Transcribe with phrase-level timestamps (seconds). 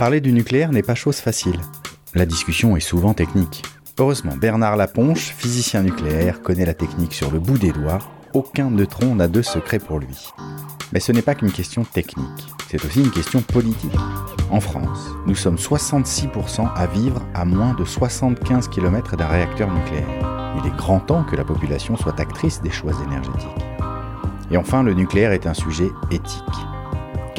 [0.00, 1.60] Parler du nucléaire n'est pas chose facile.
[2.14, 3.62] La discussion est souvent technique.
[3.98, 7.98] Heureusement, Bernard Laponche, physicien nucléaire, connaît la technique sur le bout des doigts.
[8.32, 10.16] Aucun neutron n'a de secret pour lui.
[10.94, 13.92] Mais ce n'est pas qu'une question technique, c'est aussi une question politique.
[14.50, 20.56] En France, nous sommes 66% à vivre à moins de 75 km d'un réacteur nucléaire.
[20.58, 23.66] Il est grand temps que la population soit actrice des choix énergétiques.
[24.50, 26.69] Et enfin, le nucléaire est un sujet éthique.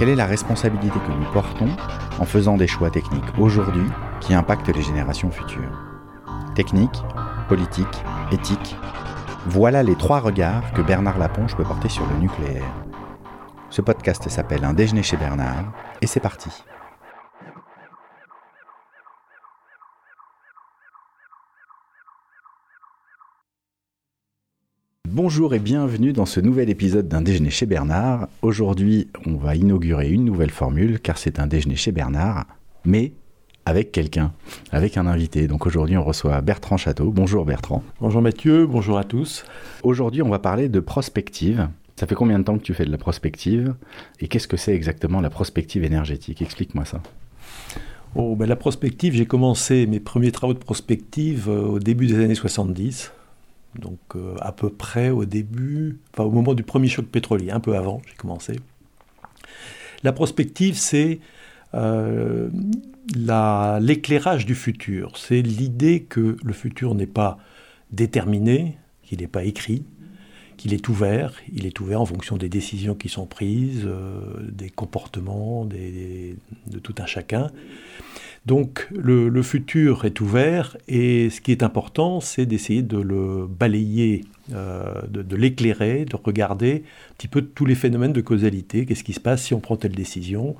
[0.02, 1.70] Quelle est la responsabilité que nous portons
[2.18, 3.86] en faisant des choix techniques aujourd'hui
[4.20, 5.80] qui impactent les générations futures?
[6.56, 7.04] Technique,
[7.48, 8.76] politique, éthique,
[9.46, 12.66] voilà les trois regards que Bernard Laponche peut porter sur le nucléaire.
[13.70, 16.50] Ce podcast s'appelle Un déjeuner chez Bernard, et c'est parti.
[25.14, 28.30] Bonjour et bienvenue dans ce nouvel épisode d'un déjeuner chez Bernard.
[28.42, 32.46] Aujourd'hui, on va inaugurer une nouvelle formule car c'est un déjeuner chez Bernard,
[32.86, 33.12] mais
[33.66, 34.32] avec quelqu'un,
[34.72, 35.50] avec un invité.
[35.50, 37.12] Donc aujourd'hui, on reçoit Bertrand Château.
[37.12, 37.84] Bonjour Bertrand.
[38.00, 39.44] Bonjour Mathieu, bonjour à tous.
[39.84, 41.68] Aujourd'hui, on va parler de prospective.
[41.98, 43.76] Ça fait combien de temps que tu fais de la prospective
[44.22, 46.42] Et qu'est-ce que c'est exactement la prospective énergétique?
[46.42, 47.02] Explique-moi ça.
[48.16, 52.24] Oh, ben la prospective, j'ai commencé mes premiers travaux de prospective euh, au début des
[52.24, 53.12] années 70
[53.78, 57.60] donc euh, à peu près au début, enfin au moment du premier choc pétrolier, un
[57.60, 58.60] peu avant, j'ai commencé.
[60.04, 61.20] La prospective, c'est
[61.74, 62.50] euh,
[63.16, 65.18] l'éclairage du futur.
[65.18, 67.38] C'est l'idée que le futur n'est pas
[67.92, 69.84] déterminé, qu'il n'est pas écrit,
[70.58, 71.34] qu'il est ouvert.
[71.54, 76.96] Il est ouvert en fonction des décisions qui sont prises, euh, des comportements de tout
[76.98, 77.52] un chacun.
[78.46, 84.26] Donc le, futur est ouvert et ce qui est important, c'est d'essayer de le balayer,
[84.52, 89.14] euh, de, l'éclairer, de regarder un petit peu tous les phénomènes de causalité, qu'est-ce qui
[89.14, 90.56] se passe si on prend telle décision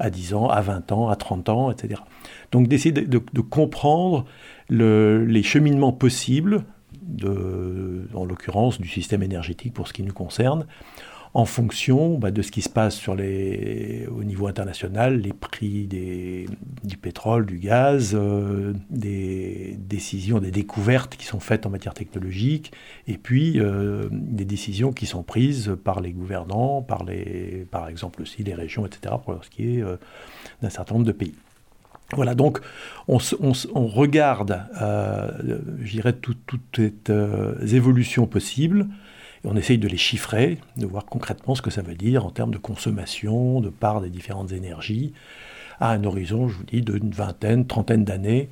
[0.00, 2.00] à 10 ans, à 20 ans, à 30 ans, etc.
[2.50, 4.24] Donc d'essayer de, comprendre
[4.68, 6.64] les cheminements possibles,
[8.14, 10.66] en l'occurrence du système énergétique pour ce qui nous concerne,
[11.34, 17.46] en fonction bah, de ce qui se passe au niveau international, les prix du pétrole,
[17.46, 22.72] du gaz, euh, des décisions, des découvertes qui sont faites en matière technologique,
[23.08, 28.20] et puis euh, des décisions qui sont prises par les gouvernants, par, les, par exemple
[28.20, 29.96] aussi les régions, etc., pour ce qui est euh,
[30.60, 31.34] d'un certain nombre de pays.
[32.14, 32.60] Voilà, donc
[33.08, 38.86] on, regarde, je dirais, toutes les évolutions possibles,
[39.44, 42.52] on essaye de les chiffrer, de voir concrètement ce que ça veut dire en termes
[42.52, 45.12] de consommation, de part des différentes énergies,
[45.80, 48.50] à un horizon, je vous dis, d'une vingtaine, trentaine d'années.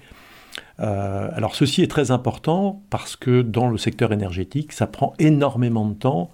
[0.80, 5.86] Euh, alors ceci est très important parce que dans le secteur énergétique, ça prend énormément
[5.86, 6.30] de temps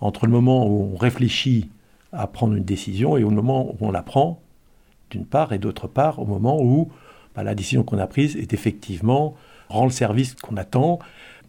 [0.00, 1.70] entre le moment où on réfléchit
[2.12, 4.40] à prendre une décision et au moment où on la prend,
[5.10, 6.90] d'une part, et d'autre part, au moment où
[7.34, 9.34] bah, la décision qu'on a prise est effectivement
[9.68, 10.98] rend le service qu'on attend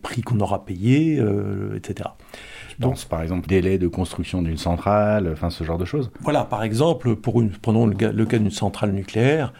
[0.01, 2.09] prix qu'on aura payé, euh, etc.
[2.79, 6.11] Donc, par exemple, délai de construction d'une centrale, enfin ce genre de choses?
[6.21, 9.51] Voilà, par exemple, pour une, prenons le, cas d'une centrale nucléaire,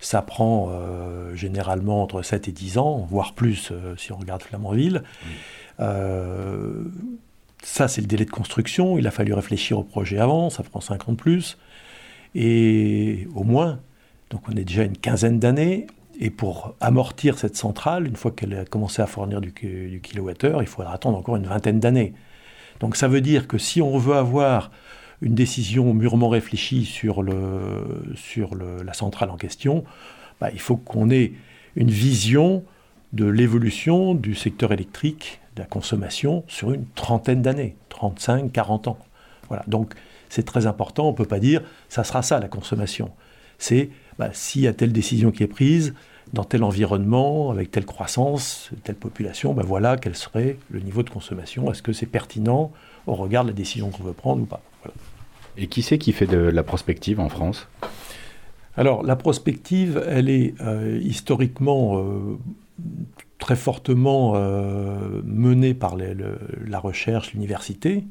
[0.00, 4.42] ça prend euh, généralement entre 7 et 10 ans, voire plus euh, si on regarde
[4.42, 5.02] Flamanville.
[5.78, 8.98] ça, c'est le délai de construction.
[8.98, 11.58] Il a fallu réfléchir au projet avant, ça prend 5 ans de plus.
[12.34, 13.78] Et au moins,
[14.30, 15.86] donc on est déjà une quinzaine d'années.
[16.20, 20.68] Et pour amortir cette centrale, une fois qu'elle a commencé à fournir du, kilowattheure, il
[20.68, 22.14] faudra attendre encore une vingtaine d'années.
[22.80, 24.70] Donc ça veut dire que si on veut avoir
[25.22, 29.84] une décision mûrement réfléchie sur, le, sur la centrale en question,
[30.40, 31.32] bah, il faut qu'on ait
[31.76, 32.64] une vision
[33.12, 38.98] de l'évolution du secteur électrique, de la consommation, sur une trentaine d'années, 35, 40 ans.
[39.48, 39.64] Voilà.
[39.68, 39.94] Donc
[40.28, 43.10] c'est très important, on ne peut pas dire ça sera ça la consommation.
[43.58, 45.94] C'est bah, s'il y a telle décision qui est prise,
[46.32, 51.10] dans tel environnement, avec telle croissance, telle population, bah, voilà quel serait le niveau de
[51.10, 51.70] consommation.
[51.70, 52.72] Est-ce que c'est pertinent
[53.06, 54.62] au regard de la décision qu'on veut prendre ou pas?
[55.56, 57.68] Et qui c'est qui fait de la prospective en France?
[58.76, 62.38] Alors, la prospective, elle est euh, historiquement euh,
[63.38, 68.04] très fortement euh, menée par la recherche, l'université.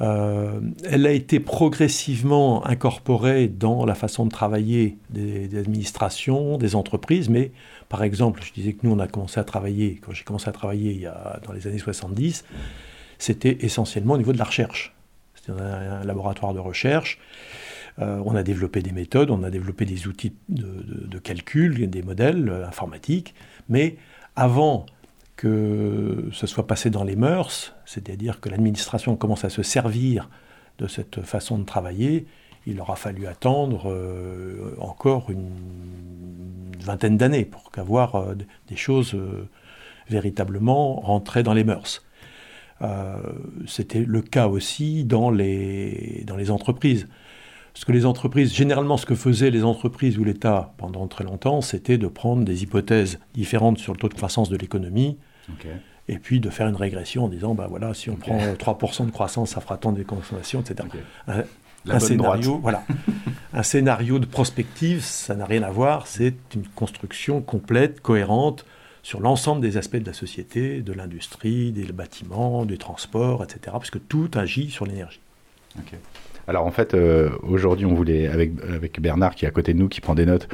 [0.00, 7.28] Euh, elle a été progressivement incorporée dans la façon de travailler des, administrations, des entreprises,
[7.28, 7.52] mais
[7.88, 10.52] par exemple, je disais que nous, on a commencé à travailler, quand j'ai commencé à
[10.52, 12.44] travailler il y a, dans les années 70,
[13.18, 14.94] c'était essentiellement au niveau de la recherche.
[15.34, 17.18] C'était un, laboratoire de recherche.
[17.98, 22.02] Euh, on a développé des méthodes, on a développé des outils de, de calcul, des
[22.02, 23.34] modèles euh, informatiques,
[23.68, 23.96] mais
[24.34, 24.86] avant
[25.36, 30.28] que ce soit passé dans les mœurs, c'est-à-dire que l'administration commence à se servir
[30.78, 32.26] de cette façon de travailler,
[32.66, 33.92] il aura fallu attendre
[34.78, 35.50] encore une
[36.78, 38.36] vingtaine d'années pour qu'avoir
[38.68, 39.16] des choses
[40.08, 42.04] véritablement rentrées dans les mœurs.
[43.66, 47.08] C'était le cas aussi dans les, dans les entreprises.
[47.72, 51.60] Parce que les entreprises, généralement, ce que faisaient les entreprises ou l'État pendant très longtemps,
[51.60, 55.16] c'était de prendre des hypothèses différentes sur le taux de croissance de l'économie.
[56.08, 59.10] Et puis de faire une régression en disant, bah voilà, si on prend 3% de
[59.10, 60.88] croissance, ça fera tant de consommation, etc.
[61.88, 62.84] Un, scénario, voilà.
[63.52, 68.66] un scénario de prospective, ça n'a rien à voir, c'est une construction complète, cohérente,
[69.02, 73.60] sur l'ensemble des aspects de la société, de l'industrie, des bâtiments, du transport, etc.
[73.72, 75.20] Parce que tout agit sur l'énergie.
[76.48, 79.78] Alors en fait, euh, aujourd'hui, on voulait, avec, avec Bernard qui est à côté de
[79.78, 80.48] nous, qui prend des notes,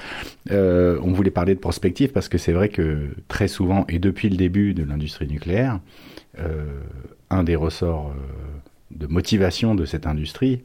[0.50, 4.28] euh, on voulait parler de prospective parce que c'est vrai que très souvent, et depuis
[4.28, 5.80] le début de l'industrie nucléaire,
[6.38, 6.64] euh,
[7.30, 8.14] un des ressorts
[8.90, 10.62] de motivation de cette industrie,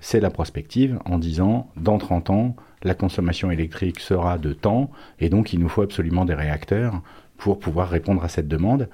[0.00, 5.28] c'est la prospective en disant, dans 30 ans, la consommation électrique sera de temps, et
[5.30, 7.00] donc il nous faut absolument des réacteurs
[7.38, 8.88] pour pouvoir répondre à cette demande.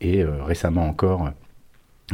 [0.00, 1.30] Et récemment encore,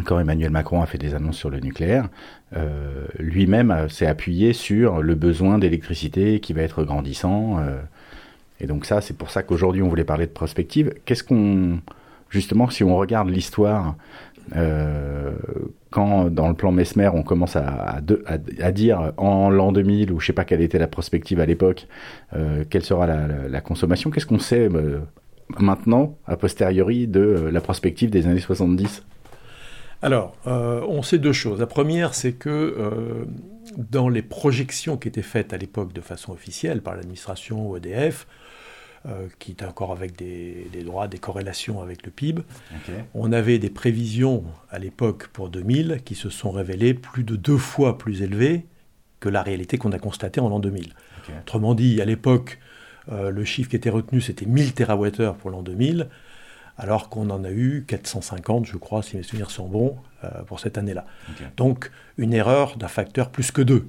[0.04, 2.08] quand Emmanuel Macron a fait des annonces sur le nucléaire,
[2.56, 7.58] euh, lui-même euh, s'est appuyé sur le besoin d'électricité qui va être grandissant.
[7.58, 7.81] Euh,
[8.60, 10.94] et donc ça, c'est pour ça qu'aujourd'hui on voulait parler de prospective.
[11.04, 11.81] Qu'est-ce qu'on,
[12.28, 13.96] justement, si on regarde l'histoire,
[15.90, 20.26] quand dans le plan Mesmer on commence à, à, dire en l'an 2000 ou je
[20.26, 21.86] sais pas quelle était la prospective à l'époque,
[22.69, 24.69] quelle sera la, la consommation, qu'est-ce qu'on sait
[25.58, 29.04] maintenant, a posteriori, de la prospective des années 70
[30.02, 31.61] alors, euh, on sait deux choses.
[31.61, 33.25] La première, c'est que euh,
[33.76, 38.26] dans les projections qui étaient faites à l'époque de façon officielle par l'administration EDF,
[39.06, 42.43] euh, qui était encore avec des, droits, des corrélations avec le PIB,
[43.14, 47.58] on avait des prévisions à l'époque pour 2000 qui se sont révélées plus de deux
[47.58, 48.67] fois plus élevées
[49.20, 50.94] que la réalité qu'on a constatée en l'an 2000.
[51.43, 52.58] Autrement dit, à l'époque,
[53.11, 56.08] le chiffre qui était retenu, c'était 1000 TWh pour l'an 2000
[56.81, 60.61] alors qu'on en a eu 450, je crois, si mes souvenirs sont bons, euh, pour
[60.61, 61.05] cette année-là.
[61.59, 63.87] Donc une erreur d'un facteur plus que deux.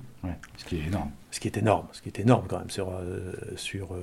[0.58, 1.10] ce qui est énorme.
[1.32, 3.96] Ce qui est énorme, ce qui est énorme quand même sur, euh, sur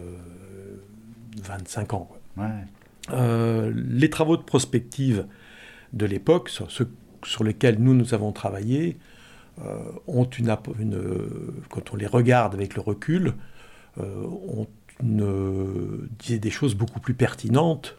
[1.42, 2.08] 25 euh, ans.
[3.74, 5.26] les travaux de prospective
[5.92, 6.68] de l'époque, sur,
[7.24, 8.96] sur lesquels nous, nous avons travaillé,
[10.06, 10.98] ont une, une,
[11.68, 13.34] quand on les regarde avec le recul,
[13.98, 14.66] ont
[15.02, 17.98] une, des choses beaucoup plus pertinentes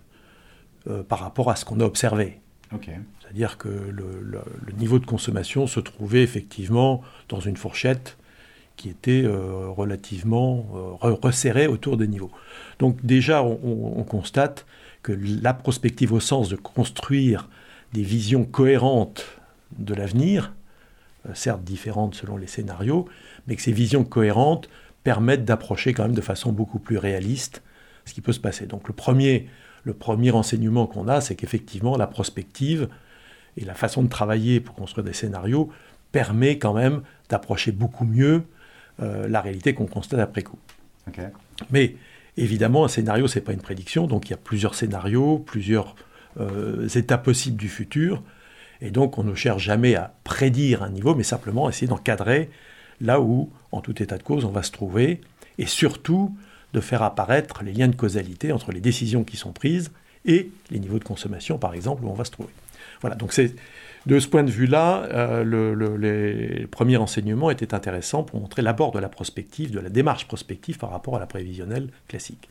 [0.89, 2.39] euh, par rapport à ce qu'on a observé.
[2.71, 4.43] C'est-à-dire que le,
[4.77, 8.17] niveau de consommation se trouvait effectivement dans une fourchette
[8.75, 10.67] qui était euh, relativement
[11.03, 12.31] euh, resserrée autour des niveaux.
[12.77, 14.65] Donc déjà, on, constate
[15.01, 17.49] que la prospective au sens de construire
[17.93, 19.25] des visions cohérentes
[19.77, 20.53] de l'avenir,
[21.33, 23.07] certes différentes selon les scénarios,
[23.47, 24.69] mais que ces visions cohérentes
[25.03, 27.61] permettent d'approcher quand même de façon beaucoup plus réaliste
[28.05, 28.65] ce qui peut se passer.
[28.65, 29.47] Donc le premier,
[29.89, 32.89] le premier enseignement qu'on a, c'est qu'effectivement, la prospective
[33.57, 35.71] et la façon de travailler pour construire des scénarios
[36.11, 38.43] permet quand même d'approcher beaucoup mieux
[39.01, 40.59] euh, la réalité qu'on constate après coup.
[41.71, 41.95] Mais
[42.37, 45.95] évidemment, un scénario, ce n'est pas une prédiction, donc il y a plusieurs scénarios, plusieurs
[46.39, 48.21] euh, états possibles du futur,
[48.81, 52.51] et donc on ne cherche jamais à prédire un niveau, mais simplement essayer d'encadrer
[53.01, 55.21] là où, en tout état de cause, on va se trouver,
[55.57, 56.37] et surtout
[56.73, 59.91] de faire apparaître les liens de causalité entre les décisions qui sont prises
[60.25, 62.53] et les niveaux de consommation, par exemple, où on va se trouver.
[63.01, 63.55] Voilà, donc c'est
[64.05, 68.91] de ce point de vue-là, euh, le, les premiers renseignements étaient intéressants pour montrer l'abord
[68.91, 72.49] de la prospective, de la démarche prospective par rapport à la prévisionnelle classique.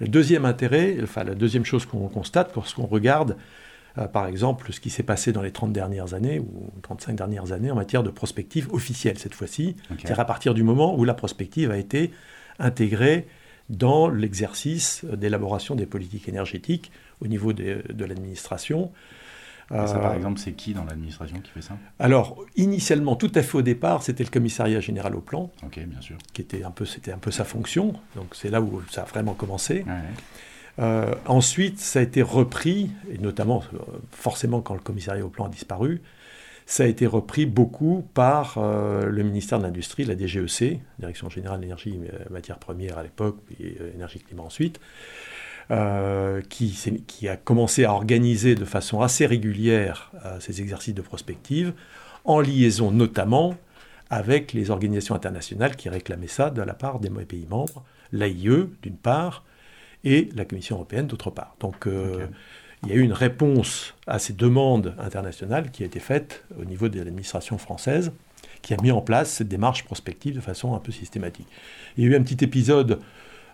[0.00, 3.36] Le deuxième intérêt, enfin la deuxième chose qu'on constate lorsqu'on regarde,
[3.98, 7.52] euh, par exemple, ce qui s'est passé dans les 30 dernières années ou 35 dernières
[7.52, 11.14] années en matière de prospective officielle cette fois-ci, c'est-à-dire à partir du moment où la
[11.14, 12.10] prospective a été
[12.58, 13.26] intégrée
[13.70, 18.92] dans l'exercice d'élaboration des politiques énergétiques au niveau de, l'administration.
[19.70, 21.76] ça, par euh, exemple, c'est qui dans l'administration qui fait ça?
[21.98, 25.50] Alors, initialement, tout à fait au départ, c'était le commissariat général au plan.
[25.62, 26.16] Ok, bien sûr.
[26.32, 27.94] Qui était un peu, c'était un peu sa fonction.
[28.16, 29.84] Donc, c'est là où ça a vraiment commencé.
[30.80, 33.78] Euh, ensuite, ça a été repris, et notamment, euh,
[34.10, 36.02] forcément, quand le commissariat au plan a disparu,
[36.66, 41.58] ça a été repris beaucoup par euh, le ministère de l'Industrie, la DGEC, Direction Générale
[41.58, 44.80] de l'Énergie et Matières Premières à l'époque, puis euh, Énergie Climat ensuite,
[45.70, 51.72] euh, qui, qui, a commencé à organiser de façon assez régulière ces exercices de prospective,
[52.24, 53.54] en liaison notamment
[54.10, 58.96] avec les organisations internationales qui réclamaient ça de la part des pays membres, l'AIE d'une
[58.96, 59.44] part,
[60.04, 61.56] et la Commission européenne d'autre part.
[61.60, 61.88] Donc
[62.84, 66.64] il y a eu une réponse à ces demandes internationales qui a été faite au
[66.64, 68.12] niveau de l'administration française,
[68.62, 71.48] qui a mis en place cette démarche prospective de façon un peu systématique.
[71.96, 73.00] Il y a eu un petit épisode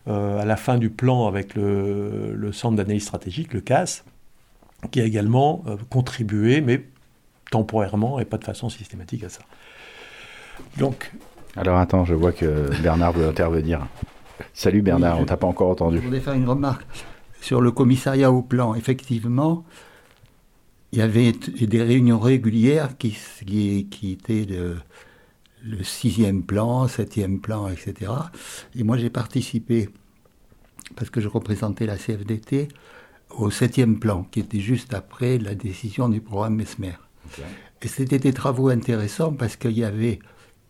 [0.06, 4.04] à la fin du plan avec le, le centre d'analyse stratégique, le CAS,
[4.90, 6.84] qui a également contribué, mais
[7.50, 9.42] temporairement et pas de façon systématique à ça.
[10.78, 11.12] Donc.
[11.56, 13.86] Alors attends, je vois que Bernard veut intervenir.
[14.54, 15.98] Salut Bernard, on t'a pas encore entendu.
[15.98, 16.86] Je voulais faire une remarque
[17.40, 18.74] sur le commissariat au plan.
[18.74, 19.64] Effectivement,
[20.92, 23.16] il y avait des réunions régulières qui,
[23.90, 28.12] qui, étaient le, sixième plan, septième plan, etc.
[28.74, 29.88] Et moi j'ai participé,
[30.96, 32.68] parce que je représentais la CFDT,
[33.30, 36.96] au septième plan, qui était juste après la décision du programme Mesmer.
[37.82, 40.18] Et c'était des travaux intéressants parce qu'il y avait,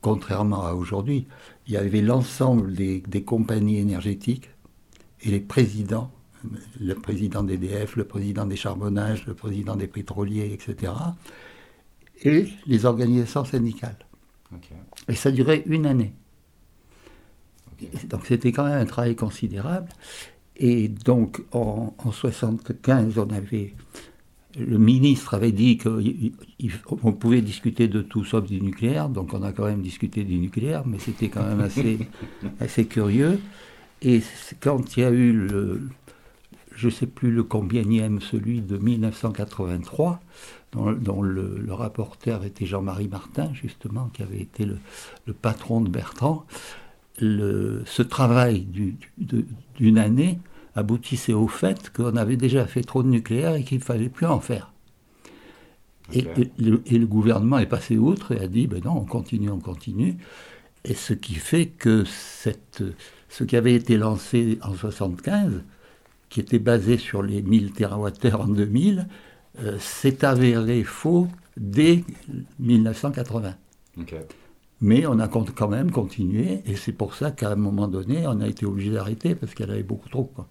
[0.03, 1.27] contrairement à aujourd'hui,
[1.67, 4.51] il y avait l'ensemble des, compagnies énergétiques
[5.23, 6.11] et les présidents,
[6.81, 10.93] le président d'EDF, le président des charbonnages, le président des pétroliers, etc.,
[12.23, 13.97] et les organisations syndicales.
[15.09, 16.13] Et ça durait une année.
[18.05, 19.89] Donc c'était quand même un travail considérable.
[20.57, 23.75] Et donc en, en 75, on avait
[24.59, 29.53] le ministre avait dit qu'on pouvait discuter de tout sauf du nucléaire, donc on a
[29.53, 31.99] quand même discuté du nucléaire, mais c'était quand même assez,
[32.61, 33.39] assez curieux.
[34.03, 34.23] Et
[34.61, 35.89] quand il y a eu le,
[36.81, 40.19] je ne sais plus le combienième, celui de 1983,
[40.73, 44.79] dont, le, rapporteur était Jean-Marie Martin, justement, qui avait été le,
[45.35, 46.47] patron de Bertrand,
[47.21, 48.67] le, ce travail
[49.79, 50.39] d'une année
[50.75, 54.27] aboutissait au fait qu'on avait déjà fait trop de nucléaire et qu'il ne fallait plus
[54.27, 54.73] en faire.
[56.15, 56.25] Et,
[56.59, 60.17] le, gouvernement est passé outre et a dit, ben non, on continue, on continue.
[60.87, 62.83] Et ce qui fait que cette,
[63.29, 65.63] ce qui avait été lancé en 1975,
[66.31, 69.09] qui était basé sur les 1000 TWh en 2000,
[69.59, 72.05] euh, s'est avéré faux dès
[72.61, 73.55] 1980.
[74.81, 78.41] Mais on a quand même continué, et c'est pour ça qu'à un moment donné, on
[78.41, 80.25] a été obligé d'arrêter parce qu'elle avait beaucoup trop.
[80.25, 80.49] Quoi.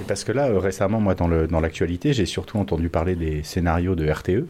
[0.00, 1.28] Et parce que là, euh, récemment, moi, dans
[1.60, 4.46] l'actualité, dans j'ai surtout entendu parler des scénarios de RTE.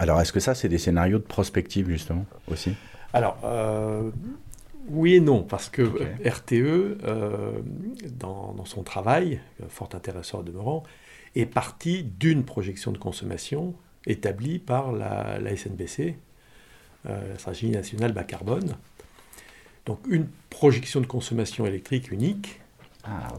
[0.00, 2.72] Alors, est-ce que ça, c'est des scénarios de prospective, justement, aussi?
[3.12, 4.10] Alors, euh,
[4.90, 5.82] oui et non, parce que
[6.24, 7.60] RTE, euh,
[8.18, 10.82] dans, son travail, fort intéressant demeurant,
[11.36, 13.74] est parti d'une projection de consommation
[14.06, 16.16] établie par la, la SNBC,
[17.04, 18.76] la stratégie nationale bas carbone.
[19.88, 22.60] Donc, une projection de consommation électrique unique
[23.04, 23.32] ah,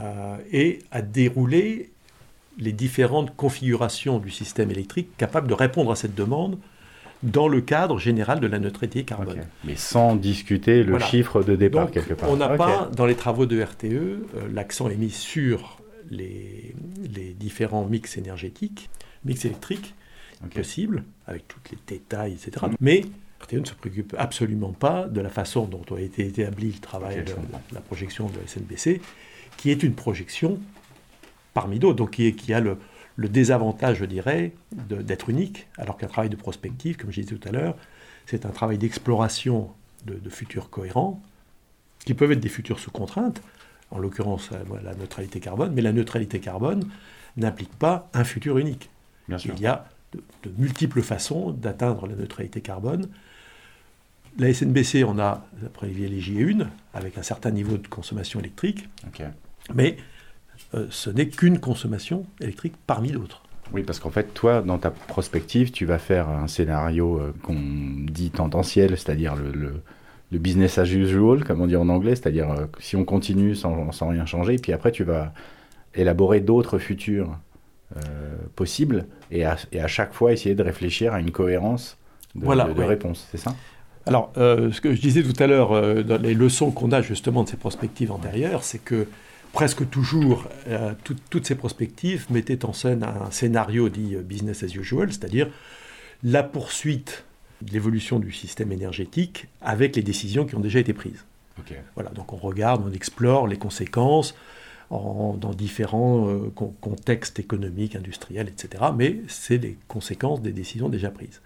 [0.00, 1.92] euh, et à dérouler
[2.58, 6.58] les différentes configurations du système électrique capables de répondre à cette demande
[7.24, 9.46] dans le cadre général de la neutralité carbone.
[9.64, 12.30] Mais sans discuter le chiffre de départ quelque part.
[12.30, 15.78] On n'a pas, dans les travaux de RTE, euh, l'accent est mis sur
[16.10, 16.74] les,
[17.14, 18.90] les, différents mix énergétiques,
[19.24, 19.94] mix électriques
[20.54, 22.66] possibles, avec tous les détails, etc.
[22.78, 23.04] Mais
[23.40, 27.24] RTE ne se préoccupe absolument pas de la façon dont a été établi le travail
[27.24, 27.32] de,
[27.72, 29.00] la projection de la SNBC,
[29.56, 30.60] qui est une projection
[31.54, 32.76] parmi d'autres, donc qui, a le,
[33.18, 37.52] désavantage, je dirais, d'être unique, alors qu'un travail de prospective, comme je disais tout à
[37.52, 37.76] l'heure,
[38.26, 39.70] c'est un travail d'exploration
[40.06, 41.22] de, futurs cohérents,
[42.04, 43.40] qui peuvent être des futurs sous contrainte,
[43.90, 44.50] en l'occurrence
[44.82, 46.84] la neutralité carbone, mais la neutralité carbone
[47.36, 48.90] n'implique pas un futur unique.
[49.28, 53.08] Il y a de multiples façons d'atteindre la neutralité carbone,
[54.38, 58.88] la SNBC on a privilégié une, avec un certain niveau de consommation électrique,
[59.72, 59.96] mais
[60.74, 63.42] euh, ce n'est qu'une consommation électrique parmi d'autres.
[63.72, 67.58] Oui, parce qu'en fait, toi, dans ta prospective, tu vas faire un scénario euh, qu'on
[68.10, 69.82] dit tendanciel, c'est-à-dire le,
[70.32, 74.26] business as usual, comme on dit en anglais, c'est-à-dire euh, si on continue sans, rien
[74.26, 75.32] changer, puis après, tu vas
[75.94, 77.38] élaborer d'autres futurs
[78.56, 79.56] possibles et à,
[79.86, 81.96] chaque fois essayer de réfléchir à une cohérence
[82.34, 83.54] de, de réponse, c'est ça?
[84.06, 87.00] Alors, euh, ce que je disais tout à l'heure, euh, dans les leçons qu'on a
[87.00, 89.06] justement de ces prospectives antérieures, c'est que
[89.54, 90.92] presque toujours, euh,
[91.30, 95.48] toutes ces prospectives mettaient en scène un scénario dit business as usual, c'est-à-dire
[96.22, 97.24] la poursuite
[97.62, 101.24] de l'évolution du système énergétique avec les décisions qui ont déjà été prises.
[101.94, 104.34] Voilà, donc on regarde, on explore les conséquences
[104.90, 106.28] dans différents
[106.80, 108.84] contextes économiques, industriels, etc.
[108.96, 111.40] Mais c'est les conséquences des décisions déjà prises.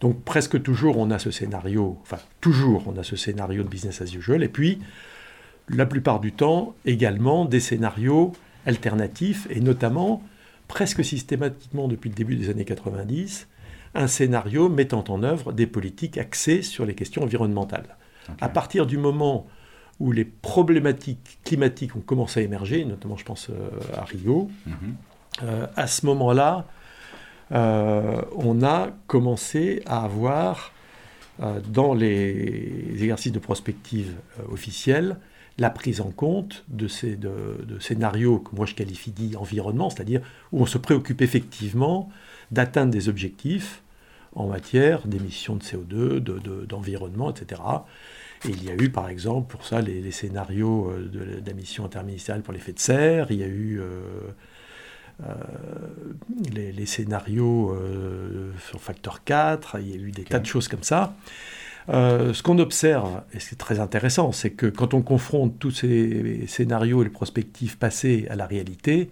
[0.00, 4.00] Donc presque toujours on a ce scénario, enfin toujours on a ce scénario de business
[4.00, 4.78] as usual, et puis
[5.70, 8.32] la plupart du temps également des scénarios
[8.66, 10.22] alternatifs, et notamment
[10.66, 13.48] presque systématiquement depuis le début des années 90,
[13.94, 17.96] un scénario mettant en œuvre des politiques axées sur les questions environnementales.
[18.42, 19.46] À partir du moment
[20.00, 24.74] où les problématiques climatiques ont commencé à émerger, notamment je pense euh, à Rio, mhm.
[25.44, 26.66] euh, à ce moment-là,
[27.50, 30.72] on a commencé à avoir
[31.38, 34.12] dans les exercices de prospective
[34.52, 35.16] officiels
[35.58, 40.20] la prise en compte de ces de, scénarios que moi je qualifie d'environnement, c'est-à-dire
[40.52, 42.10] où on se préoccupe effectivement
[42.50, 43.82] d'atteindre des objectifs
[44.34, 46.20] en matière d'émissions de CO2,
[46.66, 47.60] d'environnement, etc.
[48.44, 52.52] Et il y a eu par exemple pour ça les, scénarios euh, d'émissions interministérielles pour
[52.52, 54.00] l'effet de serre, il y a eu euh,
[55.24, 55.34] euh,
[56.52, 57.76] les, scénarios
[58.70, 61.16] sur facteur 4, il y a eu des tas de choses comme ça.
[61.88, 66.46] Euh, ce qu'on observe, et c'est très intéressant, c'est que quand on confronte tous ces
[66.46, 69.10] scénarios et les prospectives passées à la réalité,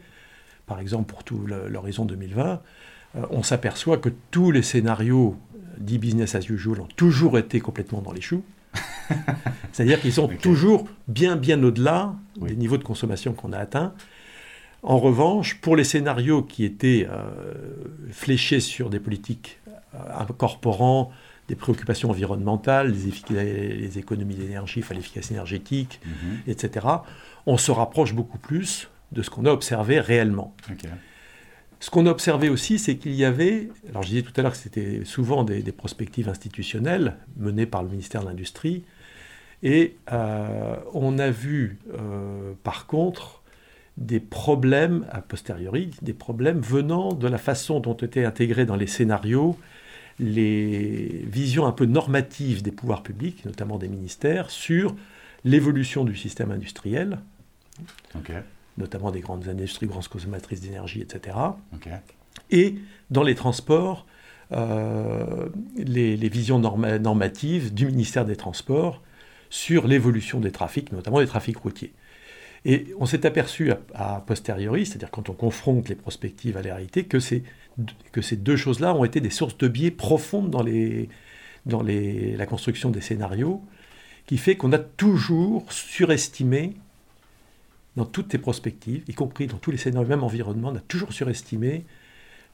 [0.66, 2.60] par exemple pour tout l'horizon 2020,
[3.16, 5.36] euh, on s'aperçoit que tous les scénarios
[5.78, 8.44] dits business as usual ont toujours été complètement dans les choux.
[9.72, 13.94] C'est-à-dire qu'ils sont toujours bien, bien au-delà des niveaux de consommation qu'on a atteints.
[14.82, 17.24] En revanche, pour les scénarios qui étaient euh,
[18.10, 19.58] fléchés sur des politiques
[20.18, 21.10] incorporant
[21.48, 26.38] des préoccupations environnementales, les, économies d'énergie, l'efficacité énergétique, mhm.
[26.46, 26.86] etc.,
[27.46, 30.54] on se rapproche beaucoup plus de ce qu'on a observé réellement.
[31.78, 34.52] Ce qu'on a observé aussi, c'est qu'il y avait, alors je disais tout à l'heure
[34.52, 38.84] que c'était souvent des, prospectives institutionnelles menées par le ministère de l'Industrie,
[39.62, 43.42] et euh, on a vu euh, par contre
[43.96, 48.86] des problèmes a posteriori, des problèmes venant de la façon dont étaient intégrés dans les
[48.86, 49.56] scénarios
[50.18, 54.94] les visions un peu normatives des pouvoirs publics, notamment des ministères, sur
[55.44, 57.18] l'évolution du système industriel,
[58.78, 61.36] notamment des grandes industries, grandes consommatrices d'énergie, etc.
[62.50, 62.76] Et
[63.10, 64.06] dans les transports,
[64.52, 69.02] euh, les, visions normatives du ministère des Transports
[69.50, 71.92] sur l'évolution des trafics, notamment des trafics routiers.
[72.68, 77.04] Et on s'est aperçu a, posteriori, c'est-à-dire quand on confronte les prospectives à la réalité,
[77.04, 77.44] que ces,
[78.10, 81.08] que ces deux choses-là ont été des sources de biais profondes dans, les,
[81.64, 83.62] dans les, la construction des scénarios,
[84.26, 86.74] qui fait qu'on a toujours surestimé,
[87.94, 91.12] dans toutes les prospectives, y compris dans tous les scénarios, même environnement, on a toujours
[91.12, 91.84] surestimé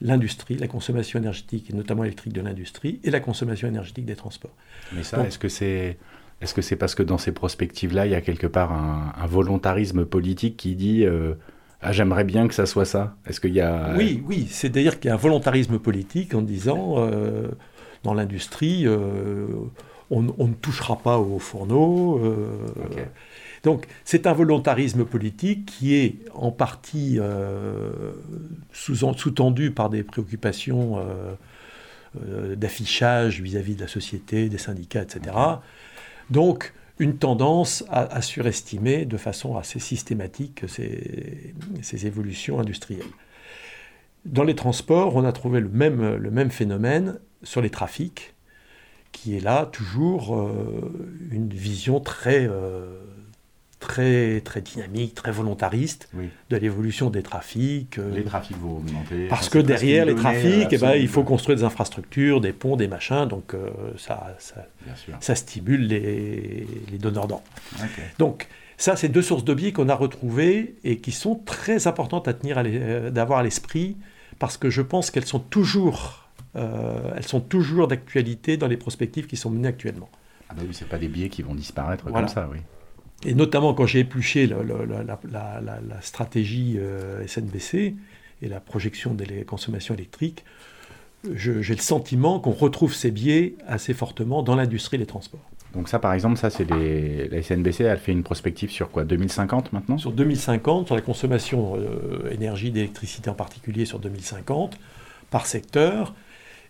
[0.02, 4.54] l'industrie, la consommation énergétique, et notamment électrique de l'industrie, et la consommation énergétique des transports.
[4.92, 5.96] Mais ça, est-ce que c'est
[6.42, 10.04] est-ce que c'est parce que dans ces prospectives-là, il y a quelque part un, volontarisme
[10.04, 11.34] politique qui dit euh,
[11.80, 14.80] ah j'aimerais bien que ça soit ça Est-ce qu'il y a Oui, oui, c'est à
[14.80, 17.46] dire qu'il y a un volontarisme politique en disant euh,
[18.02, 19.46] dans l'industrie euh,
[20.10, 22.20] on, ne touchera pas aux fourneaux.
[23.62, 27.18] Donc c'est un volontarisme politique qui est en partie
[28.72, 30.98] sous-tendu par des préoccupations
[32.14, 35.30] d'affichage vis-à-vis de la société, des syndicats, etc.
[36.30, 43.06] Donc, une tendance à, surestimer de façon assez systématique ces, évolutions industrielles.
[44.24, 48.34] Dans les transports, on a trouvé le même, phénomène sur les trafics,
[49.10, 50.90] qui est là toujours euh,
[51.30, 52.98] une vision très euh,
[53.82, 56.08] très, très dynamique, très volontariste
[56.50, 57.98] de l'évolution des trafics.
[57.98, 59.26] Euh, les trafics vont augmenter.
[59.28, 62.86] Parce que derrière les trafics, eh ben, il faut construire des infrastructures, des ponts, des
[62.86, 64.66] machins, donc euh, ça, ça,
[65.20, 67.44] ça, stimule les, les donneurs d'ordre.
[68.18, 72.28] Donc, ça, c'est deux sources de biais qu'on a retrouvées et qui sont très importantes
[72.28, 73.96] à tenir, euh, d'avoir à l'esprit,
[74.38, 79.36] parce que je pense qu'elles sont toujours, elles sont toujours d'actualité dans les prospectives qui
[79.36, 80.08] sont menées actuellement.
[80.48, 82.58] Ah bah oui, c'est pas des biais qui vont disparaître comme ça, oui
[83.24, 87.94] et notamment quand j'ai épluché la, stratégie euh, SNBC
[88.42, 90.44] et la projection des consommations électriques,
[91.34, 95.48] j'ai le sentiment qu'on retrouve ces biais assez fortement dans l'industrie des transports.
[95.72, 99.72] Donc ça, par exemple, ça c'est la SNBC, elle fait une prospective sur quoi 2050
[99.72, 99.96] maintenant?
[99.96, 104.78] Sur 2050, sur la consommation euh, énergie, d'électricité en particulier sur 2050,
[105.30, 106.14] par secteur.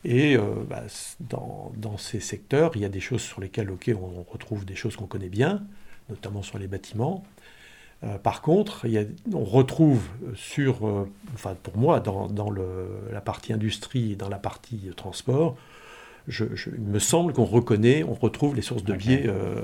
[0.05, 0.83] Et euh, bah,
[1.21, 4.97] dans, dans, ces secteurs, il y a des choses sur lesquelles on retrouve des choses
[4.97, 5.63] qu'on connaît bien,
[6.13, 7.25] notamment sur les bâtiments.
[8.05, 8.87] Euh, par contre,
[9.33, 10.03] on retrouve
[10.35, 12.29] sur, euh, enfin pour moi, dans,
[13.13, 15.57] la partie industrie et dans la partie transport,
[16.29, 19.61] je, il me semble qu'on reconnaît, on retrouve les sources de biais euh,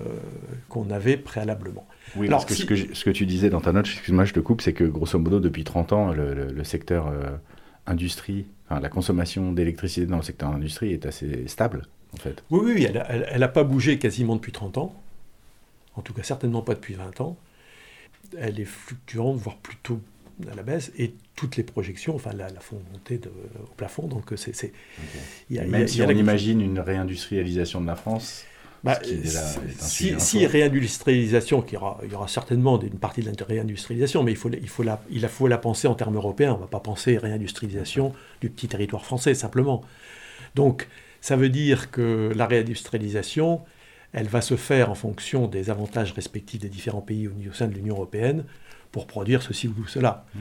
[0.68, 1.86] qu'on avait préalablement.
[2.16, 4.60] Oui, Alors, parce que, ce, que, tu disais dans ta note, excuse-moi, je te coupe,
[4.60, 7.12] c'est que grosso modo, depuis 30 ans, le, secteur
[7.86, 11.82] industrie, la consommation d'électricité dans le secteur industrie est assez stable,
[12.12, 12.42] en fait.
[12.50, 14.94] Oui, oui, elle n'a pas bougé quasiment depuis 30 ans
[15.98, 17.36] en tout cas certainement pas depuis 20 ans.
[18.36, 20.00] Elle est fluctuante, voire plutôt
[20.50, 23.20] à la baisse, et toutes les projections, enfin la, font monter
[23.60, 24.06] au plafond.
[24.06, 24.72] Donc c'est,
[25.50, 28.44] même si on imagine une réindustrialisation de la France,
[28.84, 29.00] bah,
[29.80, 34.22] si, si réindustrialisation, il y, aura, il y aura certainement une partie de la réindustrialisation,
[34.22, 36.52] mais il faut, il, faut la, il faut la penser en termes européens.
[36.52, 39.82] On ne va pas penser réindustrialisation du petit territoire français simplement.
[40.54, 40.88] Donc,
[41.20, 43.62] ça veut dire que la réindustrialisation,
[44.12, 47.74] elle va se faire en fonction des avantages respectifs des différents pays au, sein de
[47.74, 48.44] l'Union européenne
[48.90, 50.24] pour produire ceci ou cela.
[50.34, 50.40] Mmh.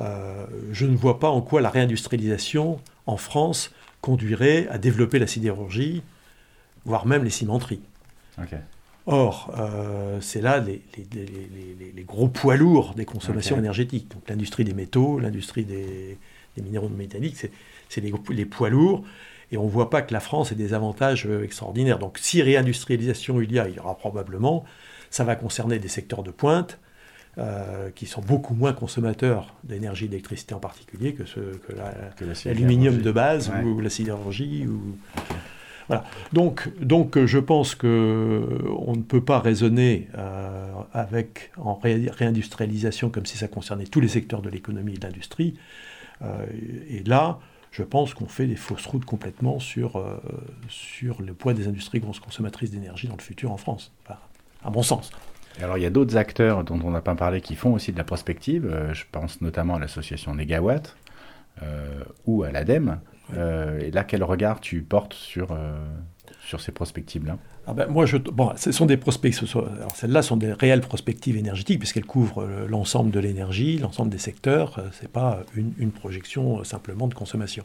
[0.00, 5.26] Euh, je ne vois pas en quoi la réindustrialisation en France conduirait à développer la
[5.26, 6.02] sidérurgie
[6.84, 7.82] voire même les cimenteries.
[9.06, 10.82] Or, euh, c'est là les,
[12.06, 14.10] gros poids lourds des consommations énergétiques.
[14.10, 16.18] Donc l'industrie des métaux, l'industrie des,
[16.62, 17.36] minéraux métalliques,
[17.88, 19.04] c'est les, poids lourds.
[19.50, 21.98] Et on ne voit pas que la France ait des avantages euh, extraordinaires.
[21.98, 24.64] Donc si réindustrialisation il y a, il y aura probablement.
[25.10, 26.78] Ça va concerner des secteurs de pointe.
[27.36, 33.12] Euh, qui sont beaucoup moins consommateurs d'énergie d'électricité en particulier que, ce, que l'aluminium de
[33.12, 34.66] base ou la sidérurgie.
[34.66, 34.96] Ou...
[36.32, 43.26] Donc, donc euh, je pense qu'on ne peut pas raisonner euh, avec en réindustrialisation comme
[43.26, 45.54] si ça concernait tous les secteurs de l'économie et de l'industrie.
[46.22, 46.46] Euh,
[46.90, 47.38] et là,
[47.70, 50.02] je pense qu'on fait des fausses routes complètement sur,
[50.68, 53.92] sur le poids des industries grosses consommatrices d'énergie dans le futur en France,
[54.64, 55.10] à mon sens.
[55.60, 57.98] alors il y a d'autres acteurs dont on n'a pas parlé qui font aussi de
[57.98, 58.68] la prospective.
[58.92, 60.96] je pense notamment à l'association Negawatt
[62.26, 63.00] ou à l'ADEME.
[63.36, 65.84] Euh, et là, quel regard tu portes sur, euh,
[66.48, 69.46] sur ces prospectives-là ah ben, moi, bon, ce sont des prospectives.
[69.94, 74.82] Celles-là sont des réelles prospectives énergétiques, puisqu'elles couvrent euh, l'ensemble de l'énergie, l'ensemble des secteurs.
[74.92, 77.64] Ce n'est pas une, projection simplement de consommation.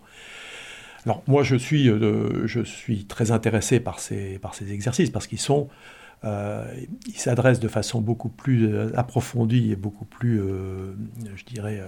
[1.05, 5.39] Alors, moi, je suis, je suis très intéressé par ces, par ces exercices, parce qu'ils
[5.39, 5.69] sont.
[6.23, 10.41] ils s'adressent de façon beaucoup plus approfondie et beaucoup plus,
[11.35, 11.81] je dirais,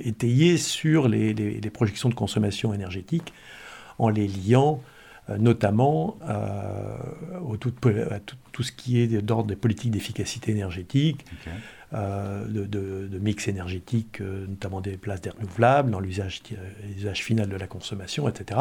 [0.00, 3.32] étayé sur les, projections de consommation énergétique
[3.98, 4.97] en les liant euh,
[5.36, 6.96] notamment euh,
[7.46, 7.72] au tout,
[8.10, 8.18] à
[8.52, 11.24] tout, ce qui est d'ordre des politiques d'efficacité énergétique,
[11.92, 16.42] euh, de, mix énergétique, notamment des places d'air renouvelables, dans l'usage
[17.14, 18.60] final de la consommation, etc.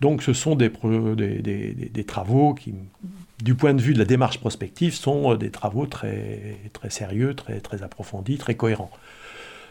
[0.00, 0.70] Donc ce sont des,
[1.16, 2.74] des, des, travaux qui,
[3.42, 7.60] du point de vue de la démarche prospective, sont des travaux très, très sérieux, très,
[7.60, 8.90] très approfondis, très cohérents.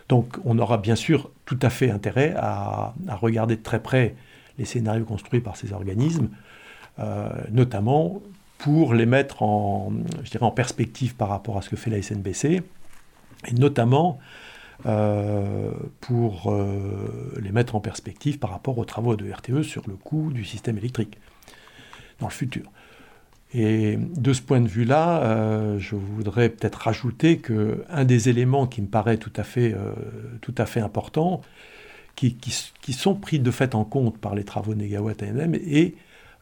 [0.10, 4.16] Donc on aura bien sûr tout à fait intérêt à, regarder de très près
[4.58, 6.30] les scénarios construits par ces organismes,
[7.00, 8.22] euh, notamment
[8.58, 9.92] pour les mettre en,
[10.56, 12.62] perspective par rapport à ce que fait la SNBC,
[13.48, 14.18] et notamment
[14.86, 19.96] euh, pour euh, les mettre en perspective par rapport aux travaux de RTE sur le
[19.96, 21.18] coût du système électrique
[22.20, 22.64] dans le futur.
[23.54, 28.88] Et de ce point de vue-là, je voudrais peut-être rajouter qu'un des éléments qui me
[28.88, 31.42] paraît tout à fait important,
[32.16, 35.96] qui, sont pris de fait en compte par les travaux de Negawatt AM, est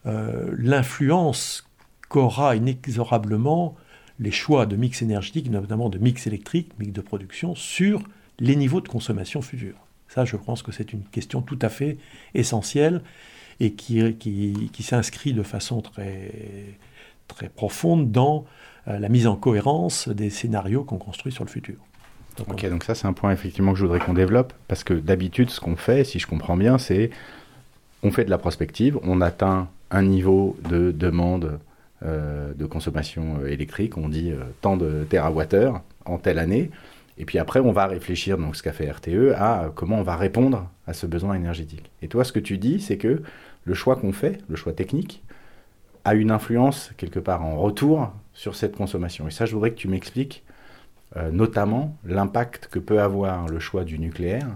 [0.06, 1.68] euh, l'influence
[2.10, 3.76] qu'aura inexorablement
[4.20, 8.04] les choix de mix énergétique, notamment de mix électrique, mix de production, sur
[8.40, 9.78] les niveaux de consommation futurs.
[10.08, 11.98] Ça, je pense que c'est une question tout à fait
[12.36, 13.02] essentielle
[13.60, 16.78] et qui, qui, qui s'inscrit de façon très
[17.28, 18.46] très profonde dans
[18.88, 21.78] euh, la mise en cohérence des scénarios qu'on construit sur le futur.
[22.48, 25.50] Ok, donc ça c'est un point effectivement que je voudrais qu'on développe, parce que d'habitude
[25.50, 27.10] ce qu'on fait, si je comprends bien, c'est
[28.04, 31.60] on fait de la prospective, on atteint un niveau de demande
[32.04, 36.72] euh, de consommation euh, électrique, on dit tant de terawattheures en telle année,
[37.18, 40.16] et puis après on va réfléchir, donc ce qu'a fait RTE, à comment on va
[40.16, 41.92] répondre à ce besoin énergétique.
[42.02, 43.22] Et toi ce que tu dis, c'est que
[43.66, 45.24] le choix qu'on fait, le choix technique,
[46.06, 49.28] a une influence quelque part en retour sur cette consommation.
[49.28, 50.44] Et ça, je voudrais que tu m'expliques
[51.18, 54.48] euh, notamment l'impact que peut avoir le choix du nucléaire